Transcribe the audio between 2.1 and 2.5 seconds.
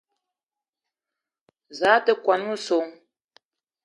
kwuan a